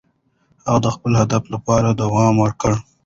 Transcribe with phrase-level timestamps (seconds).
[0.67, 2.79] هغه د خپل هدف لپاره دوام ورکوي.